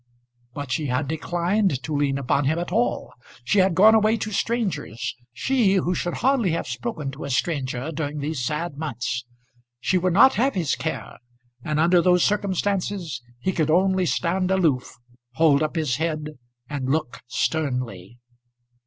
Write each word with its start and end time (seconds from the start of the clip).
But 0.55 0.71
she 0.71 0.87
had 0.87 1.07
declined 1.07 1.83
to 1.83 1.95
lean 1.95 2.17
upon 2.17 2.45
him 2.45 2.57
at 2.57 2.71
all. 2.71 3.13
She 3.43 3.59
had 3.59 3.75
gone 3.75 3.93
away 3.93 4.17
to 4.17 4.31
strangers, 4.31 5.13
she, 5.31 5.73
who 5.75 5.93
should 5.93 6.15
hardly 6.15 6.49
have 6.53 6.65
spoken 6.65 7.11
to 7.11 7.23
a 7.23 7.29
stranger 7.29 7.91
during 7.91 8.17
these 8.17 8.43
sad 8.43 8.77
months! 8.77 9.25
She 9.79 9.99
would 9.99 10.13
not 10.13 10.33
have 10.33 10.55
his 10.55 10.75
care; 10.75 11.17
and 11.63 11.79
under 11.79 12.01
those 12.01 12.23
circumstances 12.23 13.21
he 13.41 13.51
could 13.51 13.69
only 13.69 14.07
stand 14.07 14.49
aloof, 14.49 14.95
hold 15.35 15.61
up 15.61 15.75
his 15.75 15.97
head, 15.97 16.29
and 16.67 16.89
look 16.89 17.19
sternly. 17.27 18.17